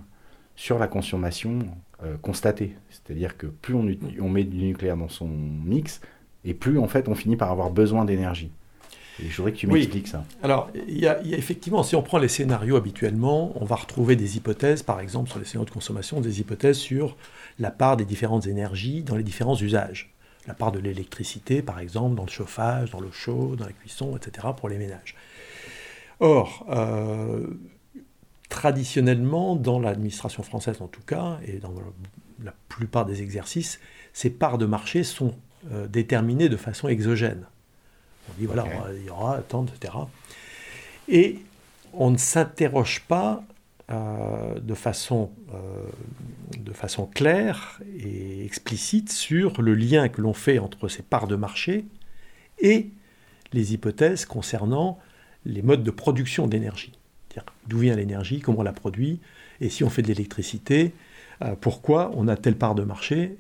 [0.56, 1.60] sur la consommation
[2.04, 2.76] euh, constatée.
[2.90, 3.88] C'est-à-dire que plus on,
[4.22, 6.02] on, met du nucléaire dans son mix,
[6.46, 8.52] et plus en fait on finit par avoir besoin d'énergie.
[9.20, 10.24] Et je voudrais que tu m'expliques ça.
[10.44, 14.38] Alors, il y, a, effectivement, si on prend les scénarios habituellement, on va retrouver des
[14.38, 17.18] hypothèses, par exemple sur les scénarios de consommation, des hypothèses sur
[17.58, 20.14] la part des différentes énergies dans les différents usages
[20.48, 24.16] la part de l'électricité, par exemple, dans le chauffage, dans l'eau chaude, dans la cuisson,
[24.16, 25.16] etc., pour les ménages.
[26.20, 27.46] Or, euh,
[28.50, 31.74] traditionnellement, dans l'administration française en tout cas, et dans
[32.44, 33.80] la plupart des exercices,
[34.14, 35.36] ces parts de marché sont
[35.72, 37.46] euh, déterminées de façon exogène.
[38.30, 39.94] On dit, voilà, il y aura tant, etc.
[41.08, 41.40] Et
[41.94, 43.44] on ne s'interroge pas
[43.90, 45.86] euh, de, façon, euh,
[46.58, 51.38] de façon claire et explicite sur le lien que l'on fait entre ces parts de
[51.38, 51.86] marché
[52.60, 52.90] et
[53.54, 55.00] les hypothèses concernant
[55.48, 56.94] les modes de production d'énergie.
[57.68, 59.20] D'où vient l'énergie, comment on la produit,
[59.62, 60.94] et si on fait de l'électricité,
[61.44, 63.36] euh, pourquoi on a telle part de marché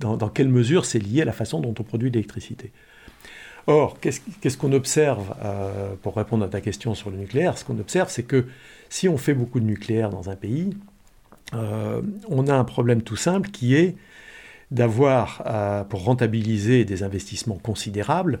[0.00, 2.72] dans, dans, quelle mesure c'est lié à la façon dont on produit l'électricité.
[3.66, 5.34] Or, qu'est-ce qu'on observe,
[6.00, 8.46] pour répondre à ta question sur le nucléaire Ce qu'on observe, c'est que
[8.88, 10.70] si on fait beaucoup de nucléaire dans un pays,
[11.52, 13.96] on a un problème tout simple qui est
[14.70, 15.44] d'avoir,
[15.90, 18.40] pour rentabiliser des investissements considérables,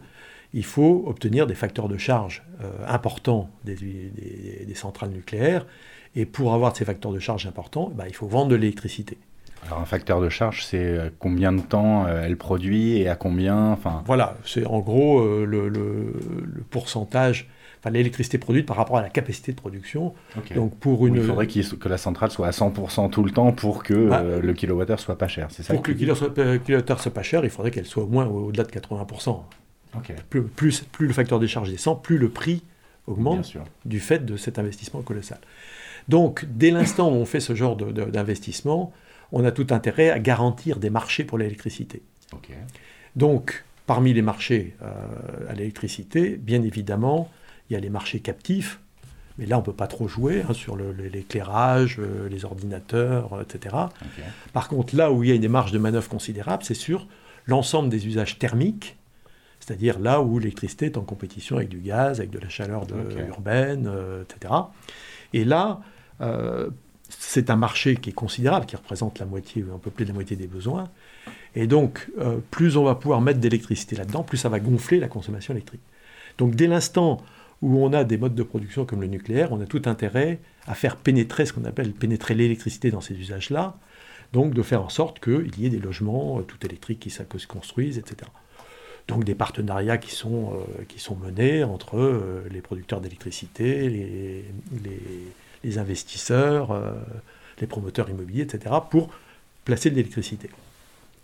[0.54, 3.74] il faut obtenir des facteurs de charge euh, importants des,
[4.74, 5.66] centrales nucléaires.
[6.16, 9.18] Et pour avoir ces facteurs de charge importants, bah, il faut vendre de l'électricité.
[9.66, 13.16] Alors un facteur de charge, c'est euh, combien de temps euh, elle produit et à
[13.16, 14.02] combien enfin...
[14.06, 15.72] Voilà, c'est en gros le,
[16.70, 17.48] pourcentage,
[17.80, 20.14] enfin l'électricité produite par rapport à la capacité de production.
[20.54, 21.16] Donc pour une...
[21.16, 24.52] Il faudrait que la centrale soit à 100% tout le temps pour que bah, le
[24.52, 27.72] kilowattheure soit pas cher, c'est ça Pour que le kilowattheure soit pas cher, il faudrait
[27.72, 29.40] qu'elle soit au moins au-delà de 80%.
[30.56, 32.62] Plus, le facteur des charges descend, plus le prix
[33.06, 33.52] augmente
[33.84, 35.38] du fait de cet investissement colossal.
[36.08, 38.92] Donc, dès l'instant où on fait ce genre d'investissement,
[39.32, 42.02] on a tout intérêt à garantir des marchés pour l'électricité.
[43.16, 44.92] Donc, parmi les marchés euh,
[45.48, 47.30] à l'électricité, bien évidemment,
[47.68, 48.80] il y a les marchés captifs,
[49.38, 53.74] mais là, on ne peut pas trop jouer hein, sur l'éclairage, euh, les ordinateurs, etc.
[54.52, 57.08] Par contre, là où il y a une marge de manœuvre considérable, c'est sur
[57.46, 58.96] l'ensemble des usages thermiques
[59.64, 62.86] c'est-à-dire là où l'électricité est en compétition avec du gaz, avec de la chaleur
[63.28, 64.52] urbaine, euh, etc.
[65.32, 65.80] Et là,
[66.20, 66.68] euh,
[67.08, 70.14] c'est un marché qui est considérable, qui représente la moitié, un peu plus de la
[70.14, 70.90] moitié des besoins.
[71.54, 75.08] Et donc, euh, plus on va pouvoir mettre d'électricité là-dedans, plus ça va gonfler la
[75.08, 75.80] consommation électrique.
[76.36, 77.22] Donc, dès l'instant
[77.62, 80.74] où on a des modes de production comme le nucléaire, on a tout intérêt à
[80.74, 83.78] faire pénétrer ce qu'on appelle pénétrer l'électricité dans ces usages-là,
[84.34, 87.96] donc de faire en sorte qu'il y ait des logements tout électriques qui se construisent,
[87.96, 88.28] etc
[89.08, 94.44] donc des partenariats qui sont, euh, qui sont menés entre euh, les producteurs d'électricité, les,
[95.62, 96.92] les, investisseurs, euh,
[97.60, 99.10] les promoteurs immobiliers, etc., pour
[99.64, 100.48] placer de l'électricité.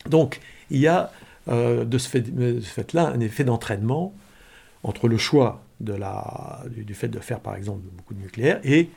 [0.09, 0.41] Donc
[0.71, 1.11] il y a
[1.47, 4.15] de ce fait-là un effet d'entraînement
[4.83, 8.89] entre le choix de la, du, fait de faire par exemple beaucoup de nucléaire et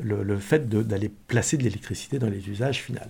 [0.00, 3.00] le, fait d'aller placer de l'électricité dans les usages finaux.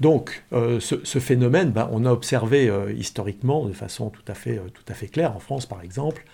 [0.00, 4.58] Donc, euh, ce, phénomène, ben, on a observé euh, historiquement de façon tout à fait,
[4.58, 6.24] euh, tout à fait claire, en France par exemple,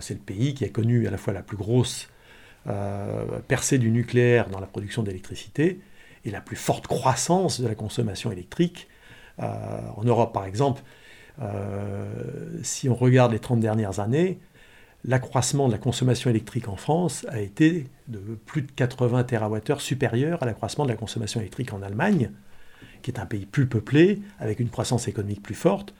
[0.00, 2.08] c'est le pays qui a connu à la fois la plus grosse
[3.48, 5.78] percée du nucléaire dans la production d'électricité
[6.24, 8.88] et la plus forte croissance de la consommation électrique.
[9.36, 10.80] en Europe par exemple,
[12.62, 14.38] si on regarde les 30 dernières années,
[15.04, 20.42] l'accroissement de la consommation électrique en France a été de plus de 80 TWh supérieur
[20.42, 22.30] à l'accroissement de la consommation électrique en Allemagne
[23.02, 25.94] qui est un pays plus peuplé, avec une croissance économique plus forte.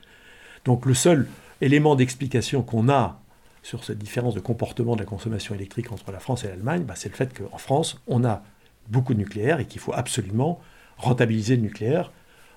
[0.64, 1.26] Donc le seul
[1.60, 3.20] élément d'explication qu'on a
[3.62, 6.94] sur cette différence de comportement de la consommation électrique entre la France et l'Allemagne, bah,
[6.96, 8.42] c'est le fait qu'en France, on a
[8.88, 10.60] beaucoup de nucléaire et qu'il faut absolument
[10.96, 12.12] rentabiliser le nucléaire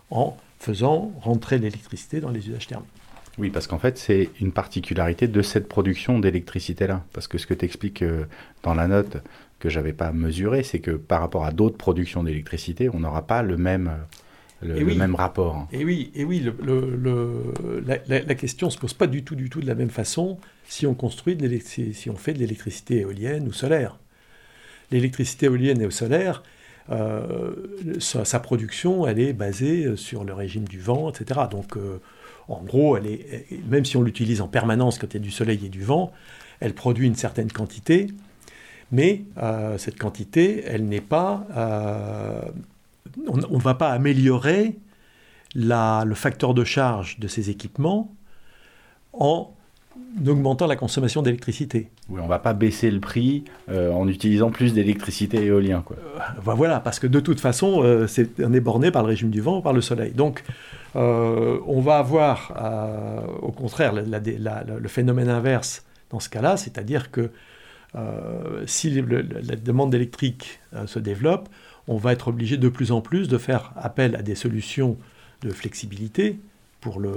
[0.10, 2.89] en faisant rentrer l'électricité dans les usages thermiques.
[3.38, 7.04] Oui, parce qu'en fait, c'est une particularité de cette production d'électricité-là.
[7.13, 8.25] Parce que ce que tu expliques euh,
[8.62, 9.17] dans la note
[9.60, 13.41] que j'avais pas mesuré, c'est que par rapport à d'autres productions d'électricité, on n'aura pas
[13.41, 13.91] le même
[14.63, 15.67] euh, le, même rapport.
[15.71, 17.54] Et oui, et oui le,
[17.86, 20.86] la, question ne se pose pas du tout, du tout de la même façon si
[20.86, 23.97] on construit de si on fait de l'électricité éolienne ou solaire.
[24.91, 26.43] L'électricité éolienne et solaire,
[26.89, 27.54] euh,
[28.00, 31.41] sa, production, elle est basée sur le régime du vent, etc.
[31.50, 32.02] Donc, euh,
[32.47, 35.32] en gros, elle est, même si on l'utilise en permanence quand il y a du
[35.32, 36.12] soleil et du vent,
[36.60, 38.08] elle produit une certaine quantité,
[38.91, 41.47] mais euh, cette quantité, elle n'est pas
[43.28, 44.78] on ne va pas améliorer
[45.56, 48.13] le facteur de charge de ces équipements
[49.13, 49.54] en
[50.28, 51.89] augmentant la consommation d'électricité.
[52.10, 55.82] Oui, on ne va pas baisser le prix euh, en utilisant plus d'électricité éolien.
[55.86, 55.97] Quoi.
[56.00, 58.08] Euh, bah voilà, parce que de toute façon, euh,
[58.39, 60.12] on est borné par le régime du vent ou par le soleil.
[60.12, 60.43] Donc,
[60.93, 62.52] on va avoir,
[63.41, 67.32] au contraire, le phénomène inverse dans ce cas-là, c'est-à-dire que
[68.65, 71.47] si la demande électrique se développe,
[71.88, 74.98] on va être obligé de plus en plus de faire appel à des solutions
[75.41, 76.39] de flexibilité
[76.80, 77.13] pour le,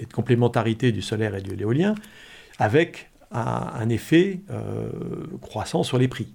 [0.00, 1.94] et de complémentarité du solaire et de l'éolien,
[2.58, 4.90] avec un, effet euh,
[5.40, 6.28] croissant sur les prix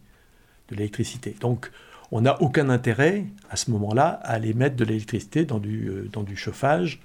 [0.69, 1.35] de l'électricité.
[1.41, 1.71] Donc,
[2.11, 6.35] on n'a aucun intérêt à ce moment-là à aller mettre de l'électricité dans du, euh,
[6.35, 7.01] chauffage,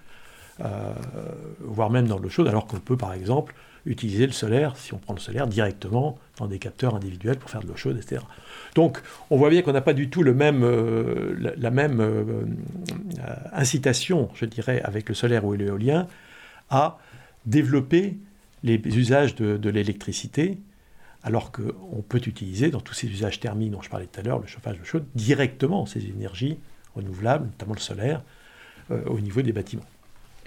[0.61, 0.93] euh,
[1.61, 3.55] voire même dans l'eau chaude, alors qu'on peut par exemple
[3.87, 7.63] utiliser le solaire, si on prend le solaire, directement dans des capteurs individuels pour faire
[7.63, 8.23] de l'eau chaude, etc.
[8.75, 13.35] Donc on voit bien qu'on n'a pas du tout le euh, la, même euh, euh,
[13.53, 16.07] incitation, je dirais, avec le solaire ou l'éolien,
[16.69, 16.99] à
[17.47, 18.19] développer
[18.63, 20.59] les usages de, l'électricité,
[21.23, 24.39] alors qu'on peut utiliser dans tous ces usages thermiques dont je parlais tout à l'heure,
[24.39, 26.59] le chauffage, l'eau chaude, directement ces énergies
[26.95, 28.23] renouvelables, notamment le solaire,
[29.07, 29.85] au niveau des bâtiments.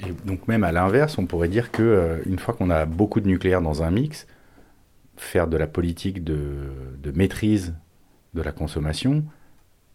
[0.07, 3.27] Et donc même à l'inverse, on pourrait dire que une fois qu'on a beaucoup de
[3.27, 4.27] nucléaire dans un mix,
[5.15, 6.69] faire de la politique de,
[7.01, 7.75] de maîtrise
[8.33, 9.23] de la consommation,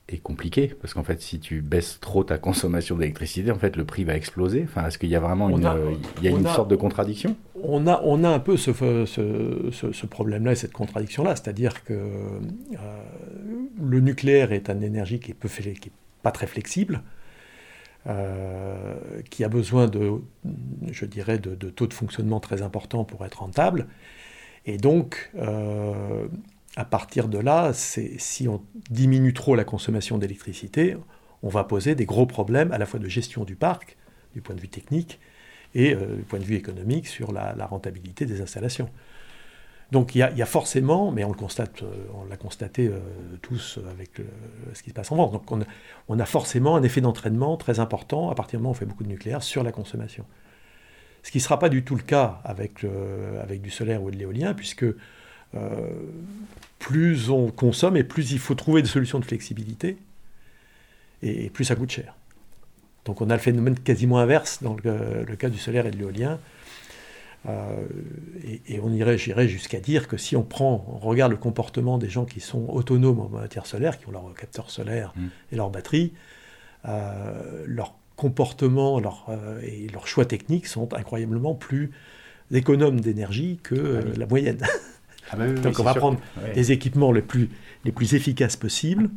[0.08, 0.68] est compliqué.
[0.80, 4.14] Parce qu'en fait si tu baisses trop ta consommation d'électricité en fait le prix va
[4.16, 4.64] exploser.
[4.64, 5.70] Enfin est-ce qu'il y a vraiment une,
[6.18, 7.36] il y a une sorte de contradiction?
[7.62, 8.72] On a, on a un peu ce,
[9.04, 12.78] ce, ce, problème-là et cette contradiction-là, c'est-à-dire que euh,
[13.82, 15.92] le nucléaire est une énergie qui est, peu, qui est
[16.22, 17.02] pas très flexible,
[18.08, 18.96] euh,
[19.30, 20.12] qui a besoin de,
[20.90, 23.86] je dirais, de, taux de fonctionnement très importants pour être rentable,
[24.66, 26.28] et donc euh,
[26.76, 30.96] à partir de là, si on diminue trop la consommation d'électricité,
[31.42, 33.96] on va poser des gros problèmes à la fois de gestion du parc,
[34.34, 35.20] du point de vue technique,
[35.74, 38.88] et euh, du point de vue économique sur la, rentabilité des installations.
[39.90, 42.98] Donc il y, a, forcément, mais on le constate, euh, on l'a constaté euh,
[43.40, 44.20] tous avec
[44.74, 45.50] ce qui se passe en France, donc
[46.08, 48.84] on, a forcément un effet d'entraînement très important à partir du moment où on fait
[48.84, 50.26] beaucoup de nucléaire sur la consommation.
[51.22, 52.84] Ce qui ne sera pas du tout le cas avec,
[53.62, 54.84] du solaire ou de l'éolien, puisque
[55.54, 55.90] euh,
[56.78, 59.96] plus on consomme et plus il faut trouver des solutions de flexibilité,
[61.22, 62.14] et, plus ça coûte cher.
[63.04, 66.38] Donc on a le phénomène quasiment inverse dans le, cas du solaire et de l'éolien.
[67.46, 67.86] Euh,
[68.68, 72.08] et, on irait, j'irais jusqu'à dire que si on prend, on regarde le comportement des
[72.08, 75.26] gens qui sont autonomes en matière solaire, qui ont leur capteur solaire mmh.
[75.52, 76.12] et leur batterie,
[76.86, 79.26] euh, leur comportement leur,
[79.62, 81.92] et leurs choix techniques sont incroyablement plus
[82.52, 84.58] économes d'énergie que ah la moyenne.
[85.30, 86.18] Ah bah Donc on va prendre
[86.54, 87.50] les équipements les plus,
[87.84, 89.10] les plus efficaces possibles.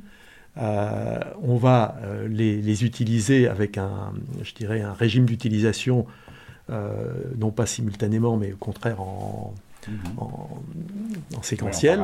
[0.57, 6.31] Euh, on va euh, les, utiliser avec un, je dirais, un régime d'utilisation, euh,
[6.69, 9.54] non pas simultanément, mais au contraire en,
[9.88, 9.95] mhm.
[10.17, 12.00] en, séquentiel.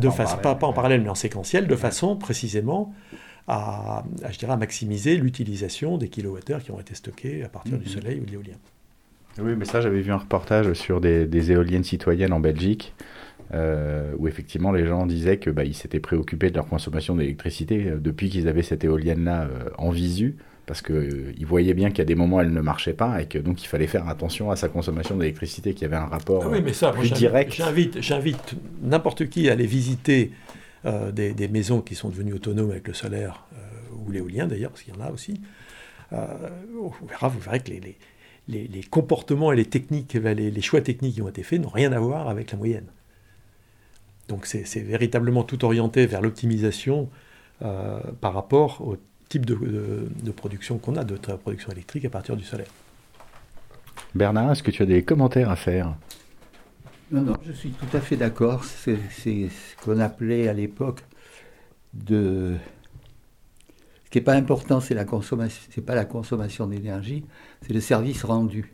[0.00, 2.94] de face, pas, pas, en parallèle, mais en séquentiel, de façon précisément
[3.48, 7.86] à, je dirais, à maximiser l'utilisation des kilowattheures qui ont été stockés à partir du
[7.86, 7.92] mhm.
[7.92, 8.54] soleil ou de l'éolien.
[9.38, 12.94] Oui, mais ça, j'avais vu un reportage sur des, éoliennes citoyennes en Belgique,
[13.52, 17.88] euh, où effectivement les gens disaient que bah, ils s'étaient préoccupés de leur consommation d'électricité
[17.88, 20.36] euh, depuis qu'ils avaient cette éolienne-là euh, en visu,
[20.70, 23.38] parce qu'ils voyaient bien qu'il y a des moments elle ne marchait pas et que
[23.38, 26.48] donc il fallait faire attention à sa consommation d'électricité, qu'il y avait un rapport ah
[26.48, 27.60] oui, mais ça, plus direct.
[28.00, 30.30] J'invite n'importe qui à aller visiter
[30.84, 33.46] des, maisons qui sont devenues autonomes avec le solaire
[33.98, 35.40] ou l'éolien d'ailleurs, parce qu'il y en a aussi.
[36.12, 37.96] vous verrez que les
[38.50, 41.98] les, comportements et les techniques, les, choix techniques qui ont été faits n'ont rien à
[41.98, 42.86] voir avec la moyenne.
[44.28, 47.08] Donc c'est véritablement tout orienté vers l'optimisation
[47.62, 48.96] euh, par rapport au
[49.30, 52.70] type de, production qu'on a, de production électrique à partir du solaire.
[54.14, 55.94] Bernard, est-ce que tu as des commentaires à faire?
[57.12, 58.64] Non, non, je suis tout à fait d'accord.
[58.64, 61.04] C'est ce qu'on appelait à l'époque
[61.94, 62.56] de
[64.04, 67.24] ce qui n'est pas important, c'est la consommation, c'est pas la consommation d'énergie,
[67.62, 68.72] c'est le service rendu.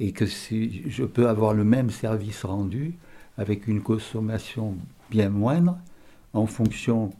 [0.00, 2.94] Et que si je peux avoir le même service rendu
[3.36, 4.76] avec une consommation
[5.10, 5.78] bien moindre
[6.32, 7.10] en fonction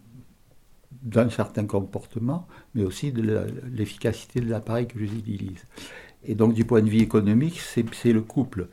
[1.05, 5.63] d'un certain comportement, mais aussi de l'efficacité de l'appareil que j'utilise.
[6.25, 8.67] Et donc du point de vue économique, c'est le couple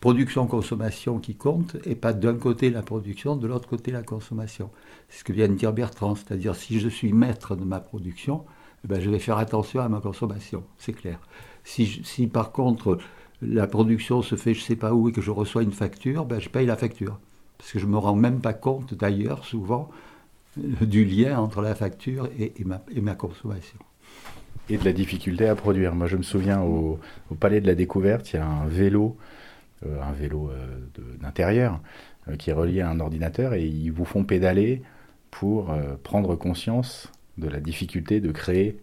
[0.00, 4.70] production-consommation qui compte, et pas d'un côté la production, de l'autre côté la consommation.
[5.08, 8.44] C'est ce que vient de dire Bertrand, c'est-à-dire si je suis maître de ma production,
[8.84, 11.18] eh ben, je vais faire attention à ma consommation, c'est clair.
[11.64, 12.98] Si, par contre
[13.42, 16.24] la production se fait je ne sais pas où et que je reçois une facture,
[16.24, 17.18] ben, je paye la facture.
[17.58, 19.90] Parce que je ne me rends même pas compte d'ailleurs souvent
[20.80, 23.78] du lien entre la facture et, ma, consommation
[24.68, 25.94] et de la difficulté à produire.
[25.94, 26.98] Moi, je me souviens au,
[27.30, 29.16] au, Palais de la Découverte, il y a un vélo
[29.86, 30.78] euh, un vélo euh,
[31.20, 31.80] d'intérieur
[32.28, 34.82] euh, qui est relié à un ordinateur et ils vous font pédaler
[35.30, 38.80] pour prendre conscience de la difficulté de créer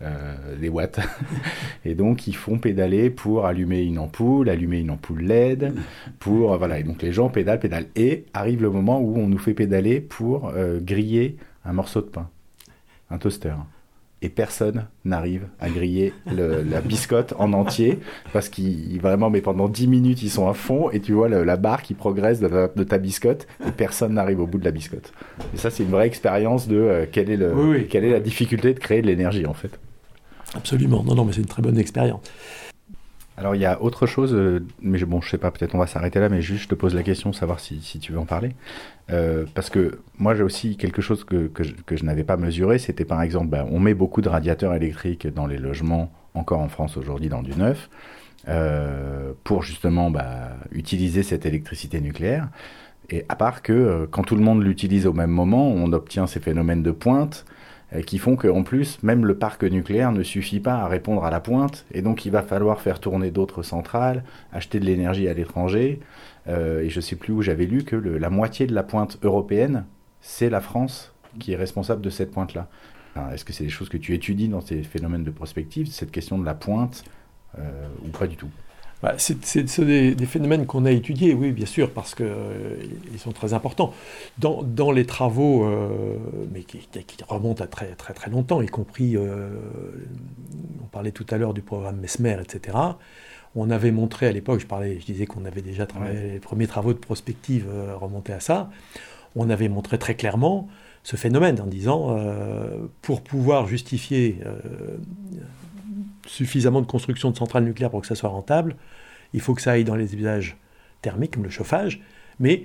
[0.00, 1.00] des watts.
[1.84, 5.72] et donc, ils font pédaler pour allumer une ampoule, allumer une ampoule LED,
[6.18, 6.56] pour.
[6.58, 7.88] Voilà, et donc les gens pédalent, pédalent.
[7.96, 12.28] Et arrive le moment où on nous fait pédaler pour griller un morceau de pain,
[13.10, 13.54] un toaster
[14.22, 17.98] et personne n'arrive à griller la biscotte en entier
[18.32, 21.56] parce qu'ils vraiment mais pendant 10 minutes ils sont à fond et tu vois la
[21.56, 25.12] barre qui progresse de, ta biscotte et personne n'arrive au bout de la biscotte
[25.54, 28.72] et ça c'est une vraie expérience de euh, quelle, est le, quelle est la difficulté
[28.72, 29.78] de créer de l'énergie en fait
[30.54, 32.22] absolument non non mais c'est une très bonne expérience
[33.38, 35.86] alors il y a autre chose, euh, mais bon, je sais pas, peut-être on va
[35.86, 38.52] s'arrêter là, mais juste je te pose la question, savoir si, tu veux en parler.
[39.10, 43.04] Euh, parce que moi j'ai aussi quelque chose que, que je, n'avais pas mesuré, c'était
[43.04, 46.96] par exemple, ben, on met beaucoup de radiateurs électriques dans les logements, encore en France
[46.96, 47.90] aujourd'hui dans du neuf,
[48.48, 52.48] euh, pour justement bah, utiliser cette électricité nucléaire.
[53.10, 56.40] Et à part que quand tout le monde l'utilise au même moment, on obtient ces
[56.40, 57.44] phénomènes de pointe
[58.06, 61.40] qui font qu'en plus, même le parc nucléaire ne suffit pas à répondre à la
[61.40, 66.00] pointe, et donc il va falloir faire tourner d'autres centrales, acheter de l'énergie à l'étranger,
[66.48, 69.18] euh, et je ne sais plus où j'avais lu que la moitié de la pointe
[69.22, 69.84] européenne,
[70.20, 72.68] c'est la France qui est responsable de cette pointe-là.
[73.32, 76.38] Est-ce que c'est des choses que tu étudies dans ces phénomènes de prospective, cette question
[76.38, 77.04] de la pointe,
[77.56, 78.50] ou pas du tout?
[79.06, 83.54] Bah, c'est des, phénomènes qu'on a étudiés, oui, bien sûr, parce qu'ils euh, sont très
[83.54, 83.94] importants.
[84.38, 86.16] Dans, dans les travaux, euh,
[86.52, 89.50] mais qui, qui, remontent à très, très, très longtemps, y compris, euh,
[90.82, 92.76] on parlait tout à l'heure du programme Mesmer, etc.,
[93.54, 96.66] on avait montré à l'époque, je, parlais, je disais qu'on avait déjà travaillé, les premiers
[96.66, 98.70] travaux de prospective remontaient à ça,
[99.36, 100.68] on avait montré très clairement
[101.04, 102.18] ce phénomène en disant,
[103.00, 104.40] pour pouvoir justifier
[106.26, 108.76] suffisamment de construction de centrales nucléaires pour que ça soit rentable,
[109.32, 110.56] il faut que ça aille dans les usages
[111.02, 112.00] thermiques, comme le chauffage,
[112.38, 112.64] mais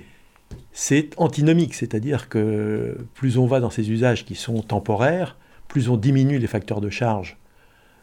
[0.72, 5.38] c'est antinomique, c'est-à-dire que plus on va dans ces usages qui sont temporaires,
[5.68, 7.38] plus on diminue les facteurs de charge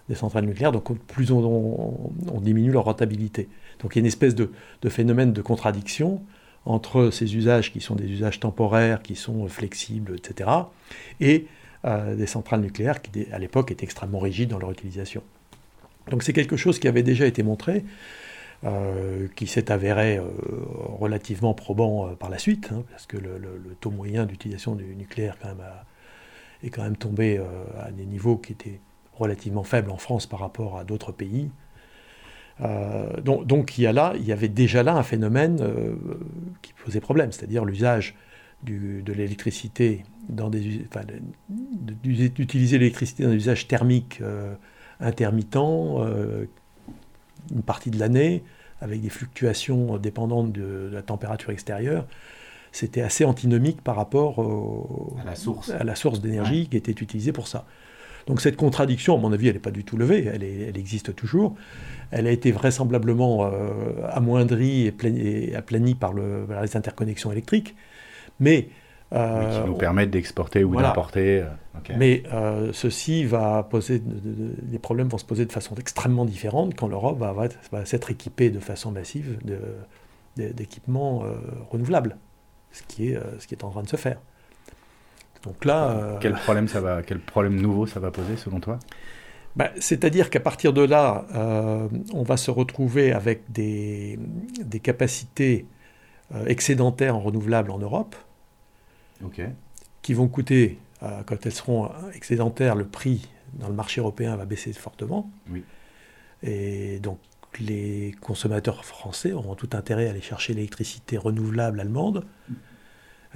[0.09, 3.49] des centrales nucléaires, donc plus on, diminue leur rentabilité.
[3.81, 4.51] Donc il y a une espèce de,
[4.89, 6.23] phénomène de contradiction
[6.65, 10.51] entre ces usages qui sont des usages temporaires, qui sont flexibles, etc.,
[11.21, 11.47] et
[11.85, 15.23] euh, des centrales nucléaires qui, à l'époque, étaient extrêmement rigides dans leur utilisation.
[16.11, 17.85] Donc c'est quelque chose qui avait déjà été montré,
[18.65, 20.25] euh, qui s'est avéré euh,
[20.99, 23.39] relativement probant euh, par la suite, hein, parce que le,
[23.81, 25.37] taux moyen d'utilisation du nucléaire
[26.65, 27.41] est quand même tombé
[27.79, 28.81] à des niveaux qui étaient
[29.15, 31.51] relativement faibles en France par rapport à d'autres pays.
[33.25, 35.65] Donc, donc, il, y a là, il y avait déjà là un phénomène
[36.61, 38.17] qui posait problème, c'est-à-dire l'usage
[38.65, 41.07] de l'électricité dans des, enfin,
[41.49, 44.21] d'utiliser l'électricité dans des usages thermiques
[45.01, 46.47] intermittent, euh,
[47.53, 48.43] une partie de l'année,
[48.81, 52.07] avec des fluctuations dépendantes de, la température extérieure,
[52.71, 54.41] c'était assez antinomique par rapport
[55.21, 57.65] à la source, à la source d'énergie qui était utilisée pour ça.
[58.29, 61.17] Donc cette contradiction, à mon avis, elle n'est pas du tout levée, elle, elle, existe
[61.17, 61.55] toujours.
[62.11, 67.75] Elle a été vraisemblablement euh, amoindrie et, aplanie par, le, par, les interconnexions électriques,
[68.39, 68.69] mais
[69.15, 71.41] euh, qui nous permettent d'exporter ou d'importer.
[71.41, 74.03] Euh, Mais euh, ceci va poser,
[74.71, 77.35] les problèmes vont se poser de façon extrêmement différente quand l'Europe va,
[77.73, 79.39] va, s'être équipée de façon massive
[80.37, 81.23] d'équipements
[81.71, 82.19] renouvelables,
[82.71, 84.19] ce qui, est, ce qui est en train de se faire.
[85.43, 88.79] Donc là, quel problème ça va, quel problème nouveau ça va poser selon toi?
[89.57, 91.25] Bah, C'est-à-dire qu'à partir de là,
[92.13, 94.19] on va se retrouver avec des,
[94.63, 95.67] des capacités
[96.47, 98.15] excédentaires en renouvelables en Europe
[100.03, 104.45] qui vont coûter, euh, quand elles seront excédentaires, le prix dans le marché européen va
[104.45, 105.31] baisser fortement.
[106.43, 107.19] Et donc
[107.61, 112.25] les consommateurs français auront tout intérêt à aller chercher l'électricité renouvelable allemande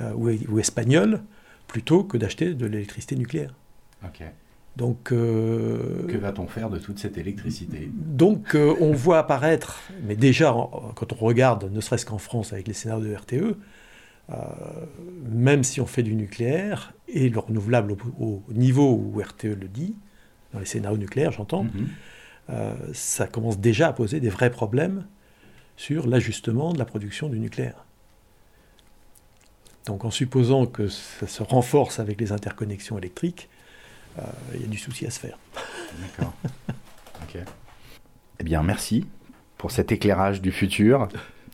[0.00, 1.22] euh, ou, espagnole
[1.66, 3.54] plutôt que d'acheter de l'électricité nucléaire.
[4.76, 7.90] Donc, euh, que va-t-on faire de toute cette électricité?
[7.92, 10.54] Donc, on voit apparaître, mais déjà,
[10.94, 13.56] quand on regarde, ne serait-ce qu'en France avec les scénarios de RTE,
[15.30, 19.96] même si on fait du nucléaire, et le renouvelable au, niveau où RTE le dit,
[20.52, 21.88] dans les scénarios nucléaires, j'entends, mhm.
[22.50, 25.06] euh, ça commence déjà à poser des vrais problèmes
[25.76, 27.84] sur l'ajustement de la production du nucléaire.
[29.86, 33.48] Donc en supposant que ça se renforce avec les interconnexions électriques,
[34.18, 34.22] euh,
[34.54, 35.38] il y a du souci à se faire.
[36.00, 36.34] D'accord.
[37.22, 37.38] ok.
[38.38, 39.06] Eh bien, merci
[39.58, 41.08] pour cet éclairage du futur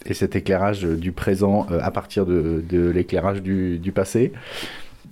[0.07, 2.63] et cet éclairage du présent euh, à partir de,
[2.95, 4.33] l'éclairage du, passé.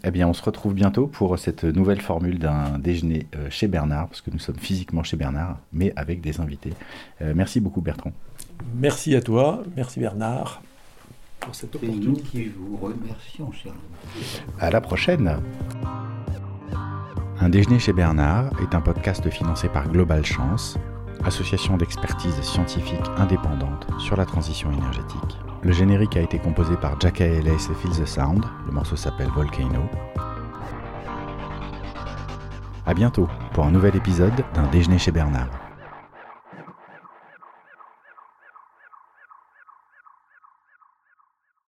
[0.04, 4.08] Eh bien, on se retrouve bientôt pour cette nouvelle formule d'un déjeuner euh, chez Bernard,
[4.08, 6.72] parce que nous sommes physiquement chez Bernard, mais avec des invités.
[7.22, 8.12] Euh, merci beaucoup, Bertrand.
[8.74, 10.62] Merci à toi, merci Bernard
[11.40, 12.06] pour cette opportunité.
[12.06, 13.72] nous qui vous remercions, cher.
[14.60, 15.38] À la prochaine.
[17.40, 20.78] Un déjeuner chez Bernard est un podcast financé par Global Chance
[21.26, 25.38] association d'expertise scientifique indépendante sur la transition énergétique.
[25.62, 29.30] Le générique a été composé par Jack Ellis et Feel the Sound, le morceau s'appelle
[29.34, 29.82] Volcano.
[32.86, 35.65] A bientôt pour un nouvel épisode d'un déjeuner chez Bernard.